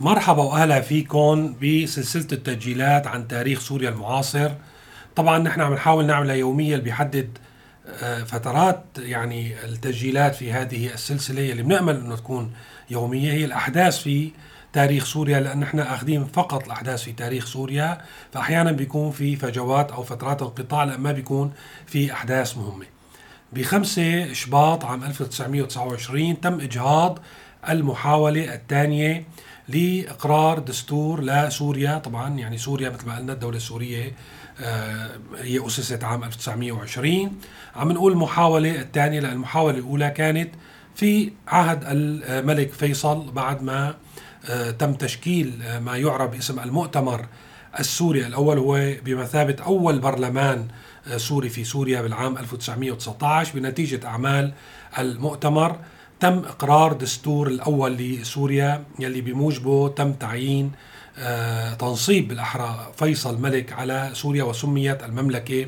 [0.00, 4.50] مرحبا واهلا فيكم بسلسلة التسجيلات عن تاريخ سوريا المعاصر.
[5.16, 7.38] طبعا نحن عم نحاول نعملها يوميا اللي بيحدد
[8.02, 12.52] آه، فترات يعني التسجيلات في هذه السلسلة اللي بنأمل إنه تكون
[12.90, 13.32] يومية.
[13.32, 14.30] هي الأحداث في
[14.72, 17.98] تاريخ سوريا لأن إحنا أخذين فقط الأحداث في تاريخ سوريا
[18.32, 21.52] فاحيانا بيكون في فجوات أو فترات انقطاع لما بيكون
[21.86, 22.86] في أحداث مهمة.
[23.52, 27.18] بخمسة شباط عام 1929 تم إجهاض
[27.68, 29.24] المحاولة الثانية
[29.68, 31.98] لإقرار دستور لسوريا.
[31.98, 34.12] طبعا يعني سوريا مثل ما قلنا الدولة السورية
[34.60, 37.38] آه، هي أسست عام 1920
[37.76, 40.50] عم نقول المحاولة الثانية لأن المحاولة الأولى كانت
[40.94, 43.94] في عهد الملك فيصل بعد ما
[44.50, 47.26] آه، تم تشكيل آه، ما يعرف باسم المؤتمر
[47.80, 48.26] السوري.
[48.26, 50.68] الأول هو بمثابة أول برلمان
[51.16, 54.52] سوري في سوريا بالعام 1919 بنتيجة أعمال
[54.98, 55.78] المؤتمر.
[56.20, 60.72] تم إقرار دستور الأول لسوريا يلي بموجبه تم تعيين
[61.18, 65.66] آه، تنصيب بالاحرى فيصل ملك على سوريا وسميت المملكة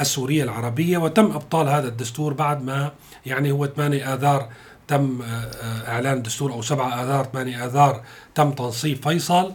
[0.00, 2.92] السورية العربية وتم إبطال هذا الدستور بعد ما
[3.26, 4.48] يعني هو 8 آذار
[4.88, 8.02] تم آه، آه، إعلان الدستور أو 7 آذار 8 آذار
[8.34, 9.52] تم تنصيب فيصل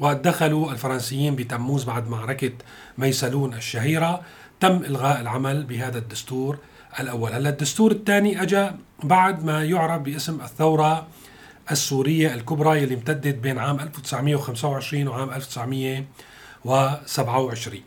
[0.00, 2.52] ودخلوا الفرنسيين بتموز بعد معركة
[2.98, 4.20] ميسلون الشهيرة.
[4.60, 6.58] تم إلغاء العمل بهذا الدستور.
[7.00, 7.32] الأول.
[7.32, 8.70] هلا الدستور الثاني اجى
[9.02, 11.06] بعد ما يعرف باسم الثورة
[11.70, 17.80] السورية الكبرى يلي امتدت بين عام 1925 وعام 1927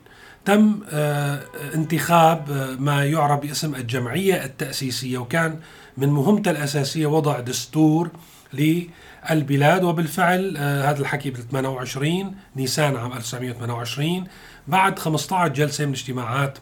[0.44, 1.42] تم آه،
[1.74, 5.60] انتخاب آه، ما يعرف باسم الجمعية التأسيسية وكان
[5.96, 8.10] من مهمتها الأساسية وضع دستور
[8.52, 9.84] للبلاد.
[9.84, 14.24] وبالفعل آه، هذا الحكي بال 28 نيسان عام 1928
[14.68, 16.58] بعد 15 جلسة من اجتماعات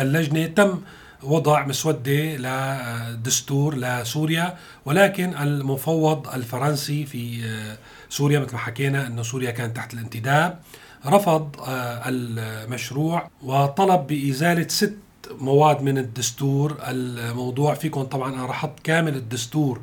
[0.00, 0.80] اللجنة تم
[1.22, 7.78] وضع مسودة لدستور لسوريا ولكن المفوض الفرنسي في آه،
[8.10, 10.60] سوريا مثل ما حكينا أن سوريا كانت تحت الانتداب.
[11.06, 14.96] رفض آه، المشروع وطلب بإزالة ست
[15.38, 16.76] مواد من الدستور.
[16.82, 19.80] الموضوع فيكم طبعا أنا رح كامل الدستور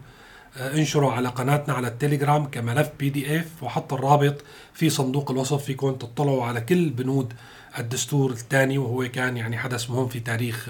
[0.57, 4.35] آه، انشره على قناتنا على التليجرام كملف PDF وحط الرابط
[4.73, 5.63] في صندوق الوصف.
[5.63, 7.33] فيكم تطلعوا على كل بنود
[7.79, 10.69] الدستور الثاني وهو كان يعني حدث مهم في تاريخ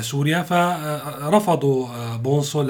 [0.00, 2.62] سوريا فرفضوا بونسو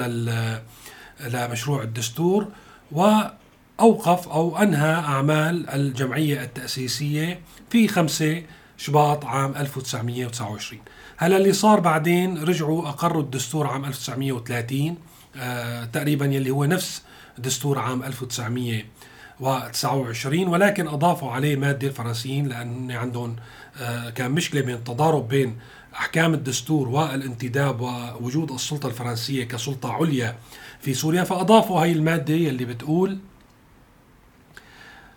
[1.27, 2.47] لمشروع الدستور
[2.91, 8.41] وأوقف أو أنهى أعمال الجمعية التأسيسية في 5
[8.77, 10.79] شباط عام 1929
[11.17, 14.97] هلا اللي صار بعدين رجعوا أقروا الدستور عام 1930
[15.37, 17.01] آه تقريبا يلي هو نفس
[17.37, 23.35] دستور عام 1929 ولكن أضافوا عليه مادة الفرنسيين لأن عندهم
[23.81, 25.57] آه كان مشكلة بين التضارب بين
[25.95, 30.35] أحكام الدستور والانتداب ووجود السلطة الفرنسية كسلطة عليا
[30.81, 33.19] في سوريا فاضافوا هي المادة اللي بتقول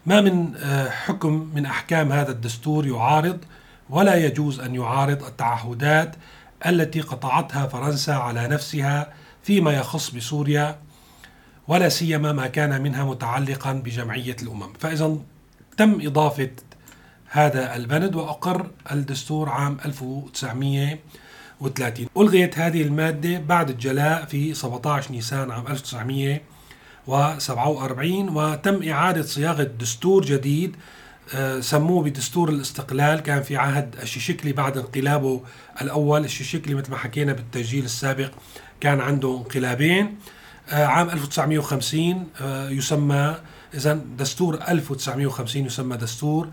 [0.06, 3.38] ما من آه، حكم من أحكام هذا الدستور يعارض
[3.91, 6.16] ولا يجوز أن يعارض التعهدات
[6.66, 10.78] التي قطعتها فرنسا على نفسها فيما يخص بسوريا
[11.69, 15.16] ولا سيما ما كان منها متعلقا بجمعية الأمم، فاذا
[15.76, 16.50] تم إضافة
[17.36, 25.66] هذا البند وأقر الدستور عام 1930 ألغيت هذه المادة بعد الجلاء في 17 نيسان عام
[25.66, 30.76] 1947 وتم إعادة صياغة دستور جديد
[31.34, 33.20] آه، سموه بدستور الاستقلال.
[33.20, 35.42] كان في عهد الشيشكلي بعد انقلابه
[35.82, 36.24] الأول.
[36.24, 38.30] الشيشكلي مثل ما حكينا بالتسجيل السابق
[38.80, 40.18] كان عنده انقلابين.
[40.70, 43.36] آه، عام 1950 آه، يسمى
[43.74, 46.48] إذا دستور 1950 يسمى دستور.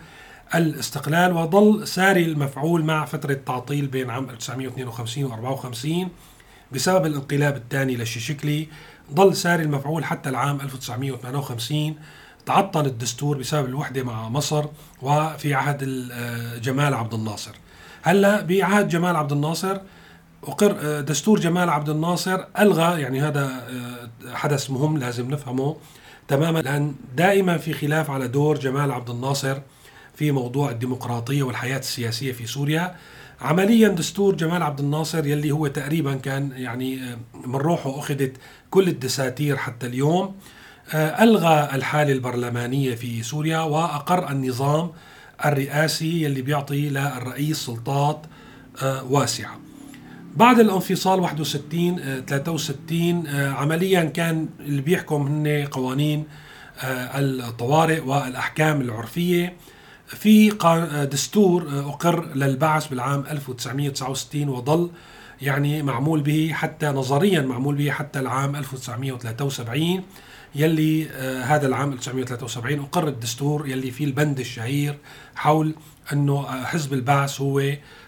[0.56, 6.10] الاستقلال وظل ساري المفعول مع فترة تعطيل بين عام 1952 و 54
[6.72, 8.68] بسبب الانقلاب الثاني للشيشكلي
[9.14, 11.96] ظل ساري المفعول حتى العام 1958
[12.46, 14.66] تعطل الدستور بسبب الوحدة مع مصر
[15.02, 15.84] وفي عهد
[16.62, 17.52] جمال عبد الناصر.
[18.02, 19.78] هلا بعهد جمال عبد الناصر
[20.48, 25.76] أقر دستور جمال عبد الناصر ألغى يعني هذا آه، حدث مهم لازم نفهمه
[26.28, 29.58] تماما لأن دائما في خلاف على دور جمال عبد الناصر
[30.24, 32.96] في موضوع الديمقراطية والحياة السياسية في سوريا.
[33.42, 37.18] عمليا دستور جمال عبد الناصر يلي هو تقريبا كان يعني آه،
[37.48, 38.38] من روحه أخذت
[38.70, 40.36] كل الدساتير حتى اليوم.
[40.94, 44.92] آه، ألغى الحالة البرلمانية في سوريا وأقر النظام
[45.46, 48.26] الرئاسي يلي بيعطي للرئيس سلطات
[48.82, 49.60] آه، واسعة.
[50.36, 56.26] بعد الانفصال 61 63 عمليا كان اللي بيحكم هن قوانين
[56.84, 59.54] الطوارئ والأحكام العرفية.
[60.08, 60.50] في
[61.12, 64.90] دستور أقر للبعث بالعام 1969 وظل
[65.42, 70.04] يعني معمول به حتى نظريا معمول به حتى العام 1973
[70.56, 74.98] يلي آه، هذا العام 1973 أقر الدستور يلي فيه البند الشهير
[75.36, 75.76] حول
[76.14, 77.64] أنه آه، حزب البعث هو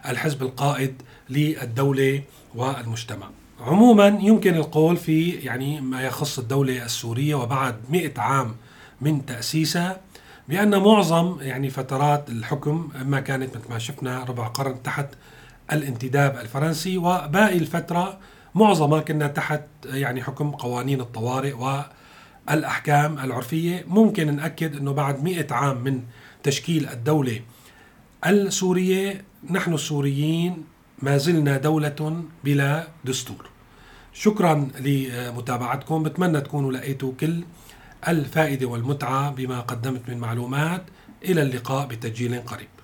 [0.09, 2.21] الحزب القائد للدولة
[2.55, 3.29] والمجتمع.
[3.59, 8.55] عموما يمكن القول في يعني ما يخص الدولة السورية وبعد 100 عام
[9.01, 10.01] من تأسيسها
[10.49, 15.07] بأن معظم يعني فترات الحكم ما كانت مثل ما شفنا ربع قرن تحت
[15.71, 18.19] الانتداب الفرنسي وباقي الفترة
[18.55, 21.53] معظمها كنا تحت يعني حكم قوانين الطوارئ
[22.47, 23.85] والأحكام العرفية.
[23.87, 26.01] ممكن نأكد أنه بعد مئة عام من
[26.43, 27.41] تشكيل الدولة
[28.25, 30.63] السورية نحن السوريين
[31.01, 33.49] ما زلنا دولة بلا دستور.
[34.13, 37.43] شكرا لمتابعتكم بتمنى تكونوا لقيتوا كل
[38.07, 40.83] الفائدة والمتعة بما قدمت من معلومات.
[41.25, 42.74] إلى اللقاء بتسجيل قريب.